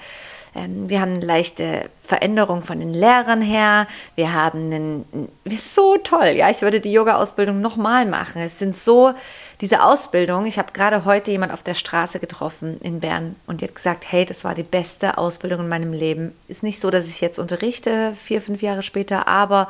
wir 0.54 1.00
haben 1.00 1.14
eine 1.14 1.24
leichte 1.24 1.88
Veränderung 2.02 2.62
von 2.62 2.80
den 2.80 2.92
Lehrern 2.92 3.40
her. 3.40 3.86
Wir 4.16 4.32
haben 4.32 4.72
einen, 4.72 5.28
so 5.56 5.96
toll. 5.96 6.34
Ja, 6.36 6.50
ich 6.50 6.62
würde 6.62 6.80
die 6.80 6.92
Yoga-Ausbildung 6.92 7.60
nochmal 7.60 8.04
machen. 8.04 8.42
Es 8.42 8.58
sind 8.58 8.74
so, 8.74 9.14
diese 9.60 9.82
Ausbildung, 9.82 10.46
ich 10.46 10.58
habe 10.58 10.72
gerade 10.72 11.04
heute 11.04 11.30
jemand 11.30 11.52
auf 11.52 11.62
der 11.62 11.74
Straße 11.74 12.18
getroffen 12.18 12.80
in 12.80 13.00
Bern 13.00 13.36
und 13.46 13.62
hat 13.62 13.74
gesagt, 13.74 14.10
hey, 14.10 14.24
das 14.24 14.42
war 14.42 14.54
die 14.54 14.62
beste 14.62 15.18
Ausbildung 15.18 15.60
in 15.60 15.68
meinem 15.68 15.92
Leben. 15.92 16.32
Ist 16.48 16.62
nicht 16.62 16.80
so, 16.80 16.90
dass 16.90 17.06
ich 17.06 17.20
jetzt 17.20 17.38
unterrichte, 17.38 18.14
vier, 18.14 18.40
fünf 18.40 18.62
Jahre 18.62 18.82
später, 18.82 19.28
aber 19.28 19.68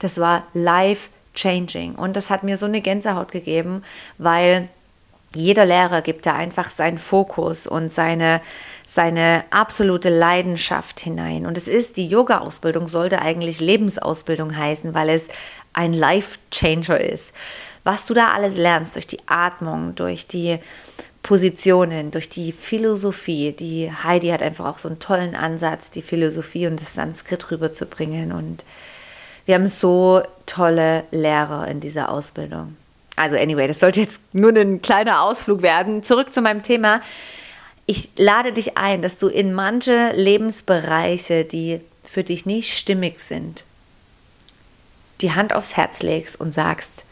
das 0.00 0.18
war 0.18 0.42
life 0.54 1.08
changing. 1.34 1.94
Und 1.94 2.16
das 2.16 2.30
hat 2.30 2.42
mir 2.42 2.56
so 2.56 2.66
eine 2.66 2.80
Gänsehaut 2.80 3.30
gegeben, 3.30 3.82
weil 4.18 4.68
jeder 5.34 5.66
Lehrer 5.66 6.02
gibt 6.02 6.26
da 6.26 6.34
einfach 6.34 6.70
seinen 6.70 6.98
Fokus 6.98 7.66
und 7.66 7.92
seine, 7.92 8.40
seine 8.86 9.44
absolute 9.50 10.08
Leidenschaft 10.08 11.00
hinein. 11.00 11.44
Und 11.44 11.56
es 11.58 11.68
ist, 11.68 11.96
die 11.98 12.08
Yoga-Ausbildung 12.08 12.88
sollte 12.88 13.20
eigentlich 13.20 13.60
Lebensausbildung 13.60 14.56
heißen, 14.56 14.94
weil 14.94 15.10
es 15.10 15.28
ein 15.74 15.92
Life-Changer 15.92 17.00
ist. 17.00 17.34
Was 17.84 18.06
du 18.06 18.14
da 18.14 18.32
alles 18.32 18.56
lernst 18.56 18.94
durch 18.94 19.06
die 19.06 19.20
Atmung, 19.26 19.94
durch 19.94 20.26
die 20.26 20.58
Positionen, 21.22 22.10
durch 22.10 22.30
die 22.30 22.52
Philosophie. 22.52 23.52
Die 23.52 23.92
Heidi 23.92 24.28
hat 24.28 24.40
einfach 24.40 24.64
auch 24.64 24.78
so 24.78 24.88
einen 24.88 24.98
tollen 24.98 25.34
Ansatz, 25.34 25.90
die 25.90 26.00
Philosophie 26.00 26.66
und 26.66 26.80
das 26.80 26.94
Sanskrit 26.94 27.50
rüberzubringen. 27.50 28.32
Und 28.32 28.64
wir 29.44 29.56
haben 29.56 29.66
so 29.66 30.22
tolle 30.46 31.04
Lehrer 31.10 31.68
in 31.68 31.80
dieser 31.80 32.10
Ausbildung. 32.10 32.77
Also 33.18 33.36
anyway, 33.36 33.66
das 33.66 33.80
sollte 33.80 34.00
jetzt 34.00 34.20
nur 34.32 34.54
ein 34.56 34.80
kleiner 34.80 35.22
Ausflug 35.22 35.62
werden. 35.62 36.02
Zurück 36.02 36.32
zu 36.32 36.40
meinem 36.40 36.62
Thema. 36.62 37.00
Ich 37.86 38.10
lade 38.16 38.52
dich 38.52 38.76
ein, 38.76 39.02
dass 39.02 39.18
du 39.18 39.28
in 39.28 39.52
manche 39.52 40.12
Lebensbereiche, 40.14 41.44
die 41.44 41.80
für 42.04 42.22
dich 42.22 42.46
nicht 42.46 42.76
stimmig 42.78 43.20
sind, 43.20 43.64
die 45.20 45.32
Hand 45.32 45.54
aufs 45.54 45.76
Herz 45.76 46.02
legst 46.02 46.40
und 46.40 46.52
sagst, 46.52 47.04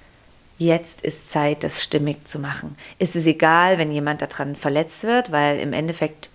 jetzt 0.58 1.02
ist 1.02 1.30
Zeit, 1.30 1.64
das 1.64 1.82
stimmig 1.82 2.26
zu 2.26 2.38
machen. 2.38 2.76
Ist 2.98 3.16
es 3.16 3.26
egal, 3.26 3.78
wenn 3.78 3.90
jemand 3.90 4.22
daran 4.22 4.56
verletzt 4.56 5.04
wird, 5.04 5.32
weil 5.32 5.58
im 5.58 5.72
Endeffekt 5.72 6.30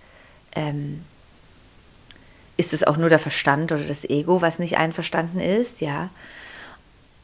ähm, 0.54 1.04
ist 2.56 2.72
es 2.72 2.84
auch 2.84 2.96
nur 2.96 3.08
der 3.08 3.18
Verstand 3.18 3.72
oder 3.72 3.82
das 3.82 4.04
Ego, 4.04 4.42
was 4.42 4.58
nicht 4.58 4.76
einverstanden 4.76 5.40
ist, 5.40 5.80
ja. 5.80 6.10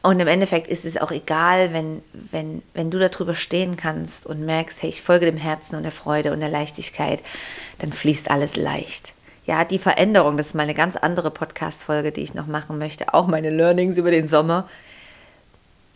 Und 0.01 0.19
im 0.19 0.27
Endeffekt 0.27 0.67
ist 0.67 0.85
es 0.85 0.97
auch 0.97 1.11
egal, 1.11 1.73
wenn, 1.73 2.01
wenn, 2.13 2.61
wenn 2.73 2.89
du 2.89 2.99
darüber 2.99 3.33
stehen 3.33 3.75
kannst 3.75 4.25
und 4.25 4.45
merkst, 4.45 4.81
hey, 4.81 4.89
ich 4.89 5.01
folge 5.01 5.25
dem 5.25 5.37
Herzen 5.37 5.75
und 5.75 5.83
der 5.83 5.91
Freude 5.91 6.31
und 6.31 6.39
der 6.39 6.49
Leichtigkeit, 6.49 7.21
dann 7.79 7.91
fließt 7.91 8.31
alles 8.31 8.55
leicht. 8.55 9.13
Ja, 9.45 9.65
die 9.65 9.79
Veränderung, 9.79 10.37
das 10.37 10.47
ist 10.47 10.53
mal 10.53 10.63
eine 10.63 10.73
ganz 10.75 10.95
andere 10.95 11.31
Podcast-Folge, 11.31 12.11
die 12.11 12.21
ich 12.21 12.33
noch 12.33 12.47
machen 12.47 12.77
möchte, 12.77 13.13
auch 13.13 13.27
meine 13.27 13.49
Learnings 13.49 13.97
über 13.97 14.11
den 14.11 14.27
Sommer. 14.27 14.69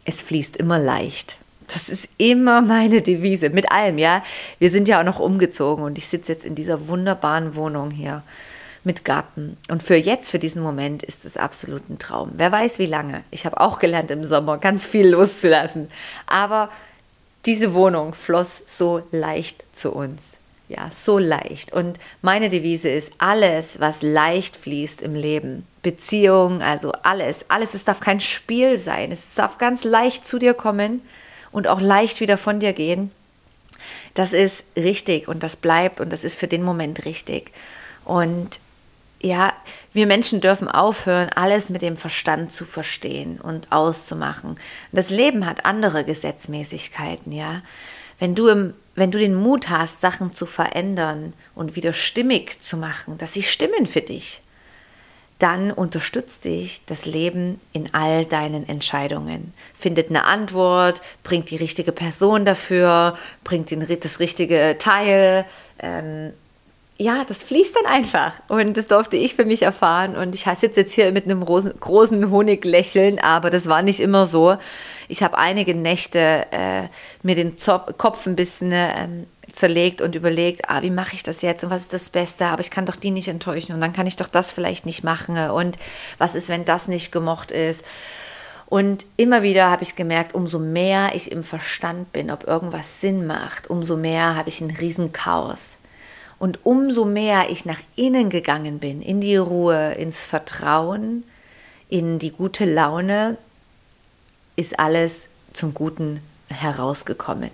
Es 0.06 0.22
fließt 0.22 0.58
immer 0.58 0.80
leicht. 0.80 1.38
Das 1.68 1.88
ist 1.88 2.10
immer 2.18 2.62
meine 2.62 3.02
Devise, 3.02 3.52
mit 3.52 3.72
allem, 3.72 3.98
ja. 4.00 4.22
Wir 4.60 4.70
sind 4.70 4.90
ja 4.90 5.00
auch 5.00 5.06
noch 5.06 5.20
umgezogen 5.20 5.86
und 5.86 5.98
ich 5.98 6.08
sitze 6.08 6.34
jetzt 6.34 6.44
in 6.44 6.56
dieser 6.56 6.90
wunderbaren 6.90 7.56
Wohnung 7.56 7.90
hier 7.90 8.22
mit 8.84 9.06
Garten. 9.06 9.58
Und 9.70 9.84
für 9.84 9.96
jetzt, 9.96 10.32
für 10.32 10.40
diesen 10.40 10.62
Moment, 10.62 11.04
ist 11.04 11.26
es 11.26 11.38
absolut 11.38 11.90
ein 11.90 12.00
Traum. 12.00 12.32
Wer 12.36 12.52
weiß 12.52 12.80
wie 12.80 12.86
lange. 12.86 13.24
Ich 13.32 13.46
habe 13.46 13.60
auch 13.60 13.80
gelernt 13.80 14.12
im 14.12 14.24
Sommer, 14.24 14.58
ganz 14.58 14.86
viel 14.86 15.08
loszulassen. 15.08 15.90
Aber 16.28 16.70
diese 17.46 17.74
Wohnung 17.74 18.14
floss 18.14 18.64
so 18.66 19.04
leicht 19.12 19.64
zu 19.74 19.92
uns. 19.92 20.38
Ja, 20.70 20.90
so 20.92 21.18
leicht. 21.18 21.74
Und 21.74 22.00
meine 22.22 22.50
Devise 22.50 22.90
ist, 22.90 23.12
alles, 23.18 23.80
was 23.80 24.02
leicht 24.02 24.58
fließt 24.58 25.02
im 25.02 25.14
Leben, 25.14 25.68
Beziehung, 25.82 26.62
also 26.62 26.94
alles, 27.04 27.46
alles, 27.50 27.74
es 27.74 27.84
darf 27.84 28.00
kein 28.00 28.22
Spiel 28.22 28.80
sein. 28.80 29.12
Es 29.12 29.34
darf 29.36 29.58
ganz 29.58 29.84
leicht 29.84 30.28
zu 30.28 30.40
dir 30.40 30.54
kommen 30.54 31.02
und 31.52 31.68
auch 31.68 31.82
leicht 31.82 32.22
wieder 32.22 32.38
von 32.38 32.60
dir 32.60 32.74
gehen. 32.74 33.12
Das 34.14 34.32
ist 34.32 34.64
richtig 34.76 35.28
und 35.28 35.44
das 35.44 35.56
bleibt 35.56 36.00
und 36.00 36.14
das 36.14 36.24
ist 36.24 36.40
für 36.40 36.48
den 36.48 36.64
Moment 36.64 37.06
richtig. 37.06 37.52
Und 38.06 38.60
ja, 39.24 39.54
wir 39.94 40.06
Menschen 40.06 40.42
dürfen 40.42 40.68
aufhören, 40.68 41.30
alles 41.34 41.70
mit 41.70 41.82
dem 41.82 41.96
Verstand 41.96 42.52
zu 42.52 42.66
verstehen 42.66 43.40
und 43.40 43.72
auszumachen. 43.72 44.60
Das 44.92 45.10
Leben 45.10 45.46
hat 45.46 45.66
andere 45.66 46.04
Gesetzmäßigkeiten, 46.04 47.32
ja. 47.32 47.62
Wenn 48.20 48.36
du, 48.36 48.48
im, 48.48 48.74
wenn 48.96 49.12
du 49.12 49.18
den 49.18 49.34
Mut 49.34 49.70
hast, 49.70 50.02
Sachen 50.02 50.36
zu 50.36 50.46
verändern 50.46 51.34
und 51.56 51.76
wieder 51.76 51.94
stimmig 51.94 52.62
zu 52.62 52.78
machen, 52.78 53.18
dass 53.18 53.34
sie 53.34 53.44
stimmen 53.44 53.86
für 53.86 54.02
dich, 54.02 54.42
dann 55.40 55.72
unterstützt 55.72 56.46
dich 56.46 56.86
das 56.86 57.06
Leben 57.06 57.60
in 57.74 57.94
all 57.94 58.26
deinen 58.26 58.68
Entscheidungen. 58.68 59.54
Findet 59.74 60.10
eine 60.10 60.26
Antwort, 60.26 61.02
bringt 61.24 61.50
die 61.50 61.58
richtige 61.58 61.92
Person 61.92 62.46
dafür, 62.46 63.18
bringt 63.44 63.72
den, 63.72 63.86
das 64.00 64.20
richtige 64.20 64.78
Teil, 64.80 65.46
ähm, 65.80 66.34
ja, 66.98 67.26
das 67.28 67.44
fließt 67.44 67.76
dann 67.76 67.86
einfach. 67.92 68.34
Und 68.50 68.78
das 68.78 68.88
durfte 68.88 69.18
ich 69.18 69.36
für 69.36 69.46
mich 69.46 69.64
erfahren. 69.64 70.16
Und 70.16 70.36
ich 70.36 70.44
sitze 70.44 70.82
jetzt 70.82 70.94
hier 70.94 71.12
mit 71.12 71.26
einem 71.26 71.44
großen, 71.44 71.74
großen 71.80 72.30
Honiglächeln, 72.30 73.20
aber 73.20 73.50
das 73.50 73.68
war 73.68 73.82
nicht 73.82 74.00
immer 74.00 74.28
so. 74.28 74.58
Ich 75.08 75.24
habe 75.24 75.38
einige 75.38 75.76
Nächte 75.76 76.46
äh, 76.52 76.84
mir 77.24 77.36
den 77.36 77.58
Zop 77.58 77.98
Kopf 77.98 78.26
ein 78.28 78.36
bisschen 78.36 78.72
äh, 78.72 79.08
zerlegt 79.52 80.02
und 80.02 80.16
überlegt, 80.16 80.70
ah, 80.70 80.82
wie 80.82 80.90
mache 80.90 81.16
ich 81.16 81.24
das 81.24 81.42
jetzt 81.42 81.64
und 81.64 81.70
was 81.70 81.84
ist 81.84 81.94
das 81.94 82.10
Beste, 82.10 82.46
aber 82.46 82.62
ich 82.62 82.72
kann 82.72 82.86
doch 82.86 82.96
die 82.96 83.12
nicht 83.12 83.28
enttäuschen 83.28 83.74
und 83.76 83.82
dann 83.82 83.94
kann 83.94 84.08
ich 84.08 84.16
doch 84.16 84.28
das 84.28 84.52
vielleicht 84.52 84.86
nicht 84.86 85.04
machen 85.04 85.38
und 85.52 85.78
was 86.18 86.34
ist, 86.34 86.50
wenn 86.50 86.66
das 86.66 86.88
nicht 86.88 87.12
gemocht 87.12 87.52
ist. 87.52 87.84
Und 88.66 89.06
immer 89.18 89.44
wieder 89.44 89.70
habe 89.70 89.84
ich 89.84 89.96
gemerkt, 89.96 90.34
umso 90.34 90.58
mehr 90.58 91.12
ich 91.14 91.32
im 91.32 91.44
Verstand 91.44 92.12
bin, 92.12 92.32
ob 92.32 92.48
irgendwas 92.48 93.02
Sinn 93.02 93.28
macht, 93.28 93.70
umso 93.70 93.96
mehr 93.96 94.36
habe 94.36 94.50
ich 94.50 94.62
ein 94.62 94.72
Riesenchaos. 94.72 95.76
Und 96.44 96.66
umso 96.66 97.06
mehr 97.06 97.50
ich 97.52 97.64
nach 97.64 97.80
innen 97.96 98.30
gegangen 98.30 98.80
bin, 98.80 99.02
in 99.02 99.22
die 99.22 99.38
Ruhe, 99.38 99.94
ins 99.94 100.26
Vertrauen, 100.26 101.24
in 101.88 102.20
die 102.20 102.32
gute 102.32 102.66
Laune, 102.66 103.38
ist 104.58 104.78
alles 104.78 105.30
zum 105.54 105.74
Guten 105.74 106.20
herausgekommen. 106.50 107.50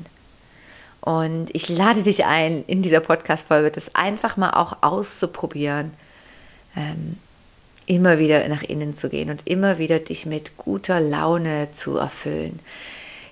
Und 1.01 1.53
ich 1.53 1.69
lade 1.69 2.01
dich 2.01 2.25
ein, 2.25 2.63
in 2.65 2.81
dieser 2.81 3.00
Podcast-Folge 3.00 3.69
das 3.69 3.93
einfach 3.93 4.38
mal 4.38 4.55
auch 4.55 4.77
auszuprobieren, 4.81 5.91
ähm, 6.75 7.19
immer 7.86 8.17
wieder 8.17 8.48
nach 8.48 8.63
innen 8.63 8.96
zu 8.96 9.10
gehen 9.10 9.29
und 9.29 9.46
immer 9.46 9.77
wieder 9.77 10.00
dich 10.00 10.25
mit 10.25 10.58
guter 10.58 11.00
Laune 11.00 11.69
zu 11.74 12.00
erfüllen 12.00 12.60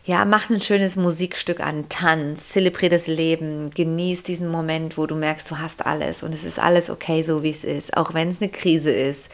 ja, 0.08 0.24
mach 0.24 0.50
ein 0.50 0.62
schönes 0.62 0.96
Musikstück 0.96 1.60
an, 1.60 1.90
tanz, 1.90 2.48
zelebriere 2.48 2.92
das 2.92 3.08
Leben, 3.08 3.72
genieß 3.72 4.24
diesen 4.24 4.48
Moment, 4.48 4.98
wo 4.98 5.06
du 5.06 5.16
merkst, 5.16 5.52
du 5.52 5.60
hast 5.60 5.86
alles 5.86 6.24
und 6.24 6.34
es 6.34 6.46
ist 6.46 6.60
alles 6.60 6.90
okay, 6.90 7.24
so 7.24 7.44
wie 7.44 7.50
es 7.50 7.66
ist, 7.66 7.98
auch 7.98 8.14
wenn 8.14 8.30
es 8.30 8.42
eine 8.42 8.50
Krise 8.50 8.90
ist. 8.90 9.30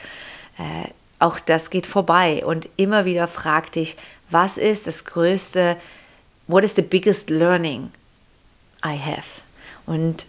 Äh, 0.58 0.90
auch 1.20 1.40
das 1.40 1.70
geht 1.70 1.86
vorbei 1.86 2.44
und 2.44 2.68
immer 2.76 3.06
wieder 3.06 3.28
frag 3.28 3.72
dich, 3.72 3.98
was 4.32 4.58
ist 4.58 4.88
das 4.88 5.06
größte, 5.06 5.78
what 6.48 6.64
is 6.64 6.74
the 6.76 6.82
biggest 6.82 7.30
learning 7.30 7.92
I 8.84 8.98
have? 8.98 9.42
Und 9.86 10.26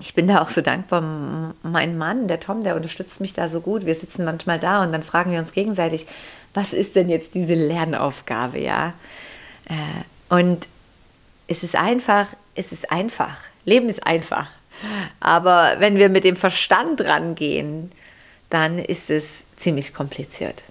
ich 0.00 0.14
bin 0.14 0.28
da 0.28 0.40
auch 0.40 0.50
so 0.50 0.62
dankbar. 0.62 1.54
Mein 1.62 1.98
Mann, 1.98 2.26
der 2.26 2.40
Tom, 2.40 2.64
der 2.64 2.74
unterstützt 2.74 3.20
mich 3.20 3.34
da 3.34 3.50
so 3.50 3.60
gut. 3.60 3.84
Wir 3.84 3.94
sitzen 3.94 4.24
manchmal 4.24 4.58
da 4.58 4.82
und 4.82 4.92
dann 4.92 5.02
fragen 5.02 5.30
wir 5.30 5.40
uns 5.40 5.52
gegenseitig, 5.52 6.06
was 6.54 6.72
ist 6.72 6.96
denn 6.96 7.08
jetzt 7.08 7.34
diese 7.34 7.54
Lernaufgabe, 7.54 8.60
ja? 8.60 8.94
Äh, 9.68 10.34
und 10.34 10.68
es 11.46 11.62
ist 11.62 11.76
einfach, 11.76 12.28
es 12.54 12.72
ist 12.72 12.90
einfach. 12.90 13.38
Leben 13.64 13.88
ist 13.88 14.06
einfach. 14.06 14.50
Aber 15.20 15.76
wenn 15.78 15.96
wir 15.96 16.08
mit 16.08 16.24
dem 16.24 16.36
Verstand 16.36 17.00
rangehen, 17.00 17.90
dann 18.50 18.78
ist 18.78 19.10
es 19.10 19.44
ziemlich 19.56 19.92
kompliziert. 19.92 20.62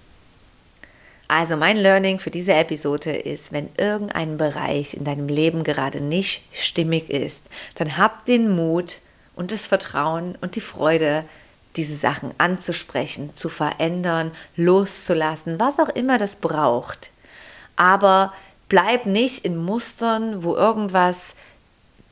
Also 1.28 1.56
mein 1.56 1.76
Learning 1.76 2.18
für 2.18 2.30
diese 2.30 2.54
Episode 2.54 3.12
ist, 3.12 3.52
wenn 3.52 3.68
irgendein 3.76 4.38
Bereich 4.38 4.94
in 4.94 5.04
deinem 5.04 5.28
Leben 5.28 5.62
gerade 5.62 6.00
nicht 6.00 6.42
stimmig 6.52 7.10
ist, 7.10 7.48
dann 7.74 7.98
hab 7.98 8.24
den 8.24 8.56
Mut 8.56 9.00
und 9.36 9.52
das 9.52 9.66
Vertrauen 9.66 10.38
und 10.40 10.56
die 10.56 10.62
Freude, 10.62 11.24
diese 11.78 11.96
Sachen 11.96 12.32
anzusprechen, 12.36 13.30
zu 13.34 13.48
verändern, 13.48 14.32
loszulassen, 14.56 15.58
was 15.58 15.78
auch 15.78 15.88
immer 15.88 16.18
das 16.18 16.36
braucht. 16.36 17.10
Aber 17.76 18.34
bleib 18.68 19.06
nicht 19.06 19.44
in 19.44 19.56
Mustern, 19.56 20.42
wo 20.42 20.56
irgendwas 20.56 21.34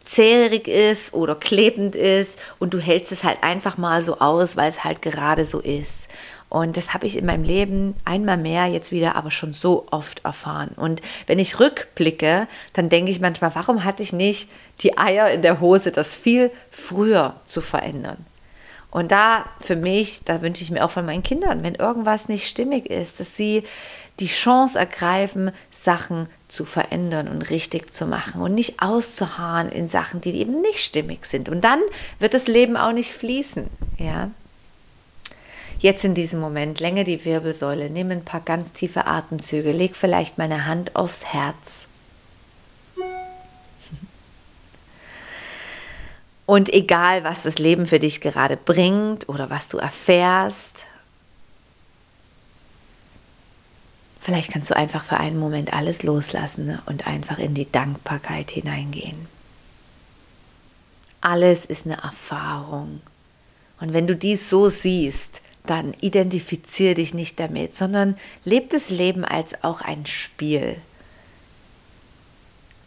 zährig 0.04 0.68
ist 0.68 1.12
oder 1.12 1.34
klebend 1.34 1.96
ist 1.96 2.38
und 2.60 2.72
du 2.72 2.78
hältst 2.78 3.10
es 3.10 3.24
halt 3.24 3.42
einfach 3.42 3.76
mal 3.76 4.00
so 4.02 4.20
aus, 4.20 4.56
weil 4.56 4.70
es 4.70 4.84
halt 4.84 5.02
gerade 5.02 5.44
so 5.44 5.58
ist. 5.58 6.06
Und 6.48 6.76
das 6.76 6.94
habe 6.94 7.06
ich 7.06 7.16
in 7.16 7.26
meinem 7.26 7.42
Leben 7.42 7.96
einmal 8.04 8.36
mehr 8.36 8.66
jetzt 8.66 8.92
wieder 8.92 9.16
aber 9.16 9.32
schon 9.32 9.52
so 9.52 9.88
oft 9.90 10.24
erfahren. 10.24 10.70
Und 10.76 11.02
wenn 11.26 11.40
ich 11.40 11.58
rückblicke, 11.58 12.46
dann 12.72 12.88
denke 12.88 13.10
ich 13.10 13.18
manchmal, 13.18 13.56
warum 13.56 13.82
hatte 13.82 14.04
ich 14.04 14.12
nicht 14.12 14.48
die 14.80 14.96
Eier 14.96 15.28
in 15.32 15.42
der 15.42 15.58
Hose, 15.58 15.90
das 15.90 16.14
viel 16.14 16.52
früher 16.70 17.34
zu 17.46 17.60
verändern? 17.60 18.24
Und 18.96 19.12
da 19.12 19.44
für 19.60 19.76
mich, 19.76 20.24
da 20.24 20.40
wünsche 20.40 20.62
ich 20.62 20.70
mir 20.70 20.82
auch 20.82 20.90
von 20.90 21.04
meinen 21.04 21.22
Kindern, 21.22 21.62
wenn 21.62 21.74
irgendwas 21.74 22.30
nicht 22.30 22.48
stimmig 22.48 22.86
ist, 22.86 23.20
dass 23.20 23.36
sie 23.36 23.62
die 24.20 24.26
Chance 24.26 24.78
ergreifen, 24.78 25.50
Sachen 25.70 26.28
zu 26.48 26.64
verändern 26.64 27.28
und 27.28 27.42
richtig 27.50 27.94
zu 27.94 28.06
machen 28.06 28.40
und 28.40 28.54
nicht 28.54 28.80
auszuharren 28.80 29.68
in 29.68 29.90
Sachen, 29.90 30.22
die 30.22 30.30
eben 30.38 30.62
nicht 30.62 30.78
stimmig 30.78 31.26
sind. 31.26 31.50
Und 31.50 31.62
dann 31.62 31.80
wird 32.20 32.32
das 32.32 32.48
Leben 32.48 32.78
auch 32.78 32.92
nicht 32.92 33.12
fließen. 33.12 33.66
Ja. 33.98 34.30
Jetzt 35.78 36.02
in 36.02 36.14
diesem 36.14 36.40
Moment 36.40 36.80
länge 36.80 37.04
die 37.04 37.22
Wirbelsäule, 37.22 37.90
nimm 37.90 38.10
ein 38.10 38.24
paar 38.24 38.40
ganz 38.40 38.72
tiefe 38.72 39.06
Atemzüge, 39.06 39.72
leg 39.72 39.94
vielleicht 39.94 40.38
meine 40.38 40.64
Hand 40.64 40.96
aufs 40.96 41.26
Herz 41.34 41.85
Und 46.56 46.72
egal, 46.72 47.22
was 47.22 47.42
das 47.42 47.58
Leben 47.58 47.84
für 47.84 47.98
dich 47.98 48.22
gerade 48.22 48.56
bringt 48.56 49.28
oder 49.28 49.50
was 49.50 49.68
du 49.68 49.76
erfährst, 49.76 50.86
vielleicht 54.22 54.52
kannst 54.52 54.70
du 54.70 54.74
einfach 54.74 55.04
für 55.04 55.18
einen 55.18 55.38
Moment 55.38 55.74
alles 55.74 56.02
loslassen 56.02 56.78
und 56.86 57.06
einfach 57.06 57.38
in 57.38 57.52
die 57.52 57.70
Dankbarkeit 57.70 58.50
hineingehen. 58.50 59.26
Alles 61.20 61.66
ist 61.66 61.84
eine 61.84 61.98
Erfahrung. 61.98 63.02
Und 63.78 63.92
wenn 63.92 64.06
du 64.06 64.16
dies 64.16 64.48
so 64.48 64.70
siehst, 64.70 65.42
dann 65.66 65.92
identifiziere 66.00 66.94
dich 66.94 67.12
nicht 67.12 67.38
damit, 67.38 67.76
sondern 67.76 68.16
lebe 68.44 68.68
das 68.68 68.88
Leben 68.88 69.26
als 69.26 69.62
auch 69.62 69.82
ein 69.82 70.06
Spiel 70.06 70.78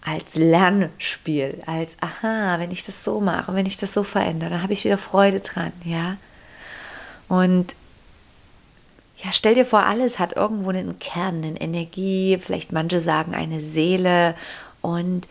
als 0.02 0.36
Lernspiel, 0.36 1.62
als 1.66 1.96
aha, 2.00 2.58
wenn 2.60 2.72
ich 2.72 2.84
das 2.84 3.04
so 3.04 3.20
mache, 3.20 3.54
wenn 3.54 3.66
ich 3.66 3.78
das 3.78 3.94
so 3.94 4.04
verändere, 4.04 4.52
dann 4.52 4.64
habe 4.64 4.74
ich 4.74 4.86
wieder 4.86 4.98
Freude 4.98 5.42
dran, 5.42 5.74
ja. 5.84 6.18
Und 7.28 7.76
ja, 9.24 9.32
stell 9.34 9.54
dir 9.54 9.66
vor, 9.66 9.84
alles 9.84 10.18
hat 10.18 10.36
irgendwo 10.36 10.70
einen 10.70 10.98
Kern, 11.00 11.44
eine 11.44 11.60
Energie, 11.60 12.38
vielleicht 12.42 12.72
manche 12.72 13.02
sagen 13.02 13.36
eine 13.36 13.60
Seele 13.62 14.36
und 14.82 15.28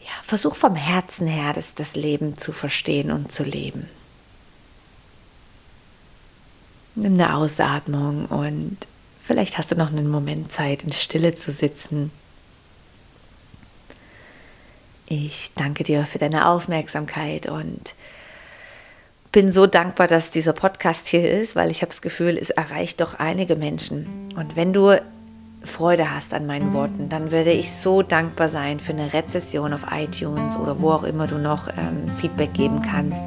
ja, 0.00 0.12
versuch 0.22 0.54
vom 0.54 0.76
Herzen 0.76 1.26
her 1.26 1.52
das, 1.52 1.74
das 1.74 1.96
Leben 1.96 2.36
zu 2.36 2.52
verstehen 2.52 3.10
und 3.10 3.32
zu 3.32 3.42
leben. 3.42 3.88
Nimm 6.94 7.14
eine 7.14 7.34
Ausatmung 7.36 8.26
und 8.26 8.76
vielleicht 9.22 9.56
hast 9.56 9.70
du 9.70 9.76
noch 9.76 9.88
einen 9.90 10.10
Moment 10.10 10.52
Zeit, 10.52 10.82
in 10.82 10.92
Stille 10.92 11.34
zu 11.34 11.52
sitzen. 11.52 12.10
Ich 15.12 15.50
danke 15.56 15.82
dir 15.82 16.06
für 16.06 16.18
deine 16.18 16.46
Aufmerksamkeit 16.46 17.48
und 17.48 17.96
bin 19.32 19.50
so 19.50 19.66
dankbar, 19.66 20.06
dass 20.06 20.30
dieser 20.30 20.52
Podcast 20.52 21.08
hier 21.08 21.28
ist, 21.28 21.56
weil 21.56 21.72
ich 21.72 21.82
habe 21.82 21.90
das 21.90 22.00
Gefühl, 22.00 22.38
es 22.38 22.50
erreicht 22.50 23.00
doch 23.00 23.18
einige 23.18 23.56
Menschen. 23.56 24.32
Und 24.36 24.54
wenn 24.54 24.72
du 24.72 25.02
Freude 25.64 26.14
hast 26.14 26.32
an 26.32 26.46
meinen 26.46 26.72
Worten, 26.74 27.08
dann 27.08 27.32
würde 27.32 27.50
ich 27.50 27.72
so 27.72 28.02
dankbar 28.02 28.48
sein 28.48 28.78
für 28.78 28.92
eine 28.92 29.12
Rezession 29.12 29.72
auf 29.72 29.84
iTunes 29.90 30.54
oder 30.54 30.80
wo 30.80 30.92
auch 30.92 31.02
immer 31.02 31.26
du 31.26 31.38
noch 31.38 31.66
ähm, 31.66 32.06
Feedback 32.20 32.54
geben 32.54 32.80
kannst, 32.80 33.24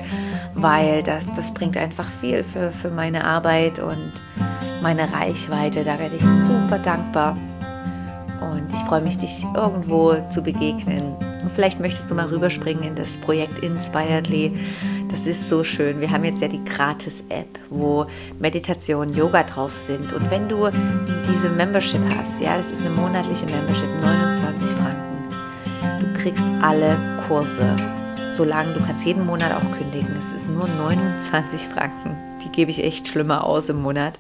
weil 0.54 1.04
das, 1.04 1.26
das 1.36 1.54
bringt 1.54 1.76
einfach 1.76 2.08
viel 2.10 2.44
für, 2.44 2.72
für 2.72 2.92
meine 2.92 3.26
Arbeit 3.26 3.80
und 3.80 4.14
meine 4.82 5.12
Reichweite. 5.12 5.84
Da 5.84 6.00
werde 6.00 6.16
ich 6.16 6.24
super 6.24 6.80
dankbar 6.80 7.38
und 8.52 8.68
ich 8.72 8.80
freue 8.88 9.02
mich, 9.02 9.18
dich 9.18 9.46
irgendwo 9.56 10.16
zu 10.30 10.42
begegnen. 10.42 11.16
Und 11.42 11.52
vielleicht 11.54 11.80
möchtest 11.80 12.10
du 12.10 12.16
mal 12.16 12.26
rüberspringen 12.26 12.84
in 12.84 12.96
das 12.96 13.18
Projekt 13.18 13.60
Inspiredly. 13.60 14.54
Das 15.10 15.28
ist 15.28 15.50
so 15.50 15.64
schön. 15.64 16.00
Wir 16.00 16.10
haben 16.10 16.24
jetzt 16.24 16.42
ja 16.42 16.48
die 16.48 16.64
Gratis-App, 16.64 17.60
wo 17.70 18.06
Meditation, 18.40 19.14
Yoga 19.14 19.44
drauf 19.44 19.78
sind. 19.78 20.12
Und 20.14 20.32
wenn 20.32 20.50
du 20.50 20.70
diese 21.30 21.50
Membership 21.50 22.02
hast, 22.18 22.42
ja, 22.42 22.58
das 22.58 22.72
ist 22.72 22.82
eine 22.82 22.96
monatliche 22.96 23.46
Membership, 23.46 23.90
29 24.02 24.70
Franken, 24.70 25.30
du 26.00 26.22
kriegst 26.22 26.46
alle 26.62 26.98
Kurse, 27.28 27.76
solange 28.36 28.74
du 28.74 28.80
kannst 28.86 29.06
jeden 29.06 29.26
Monat 29.26 29.52
auch 29.54 29.78
kündigen. 29.78 30.16
Es 30.18 30.34
ist 30.34 30.50
nur 30.50 30.68
29 30.68 31.68
Franken. 31.68 32.18
Die 32.44 32.50
gebe 32.50 32.72
ich 32.72 32.84
echt 32.84 33.08
schlimmer 33.08 33.44
aus 33.44 33.70
im 33.70 33.82
Monat. 33.82 34.18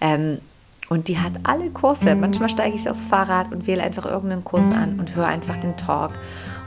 Ähm, 0.00 0.38
und 0.88 1.08
die 1.08 1.18
hat 1.18 1.32
alle 1.42 1.70
Kurse. 1.70 2.14
Manchmal 2.14 2.48
steige 2.48 2.76
ich 2.76 2.88
aufs 2.88 3.06
Fahrrad 3.06 3.52
und 3.52 3.66
wähle 3.66 3.82
einfach 3.82 4.06
irgendeinen 4.06 4.44
Kurs 4.44 4.70
an 4.72 4.98
und 4.98 5.14
höre 5.14 5.26
einfach 5.26 5.56
den 5.56 5.76
Talk. 5.76 6.12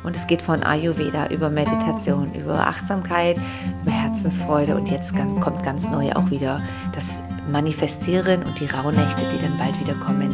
Und 0.03 0.15
es 0.15 0.27
geht 0.27 0.41
von 0.41 0.63
Ayurveda 0.63 1.27
über 1.27 1.49
Meditation, 1.49 2.33
über 2.33 2.67
Achtsamkeit, 2.67 3.37
über 3.81 3.91
Herzensfreude 3.91 4.75
und 4.75 4.89
jetzt 4.89 5.13
kommt 5.15 5.63
ganz 5.63 5.89
neu 5.89 6.11
auch 6.13 6.29
wieder 6.31 6.61
das 6.95 7.21
Manifestieren 7.51 8.43
und 8.43 8.59
die 8.59 8.65
Rauhnächte, 8.65 9.21
die 9.33 9.41
dann 9.41 9.57
bald 9.57 9.79
wieder 9.79 9.95
kommen. 9.95 10.29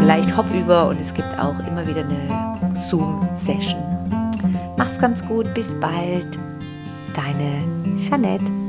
Vielleicht 0.00 0.36
hopp 0.36 0.52
über 0.52 0.88
und 0.88 1.00
es 1.00 1.14
gibt 1.14 1.38
auch 1.38 1.58
immer 1.66 1.86
wieder 1.86 2.02
eine 2.02 2.76
Zoom-Session. 2.76 3.80
Mach's 4.76 4.98
ganz 4.98 5.24
gut, 5.26 5.52
bis 5.54 5.68
bald. 5.80 6.38
Deine 7.14 7.96
Jeanette. 7.96 8.59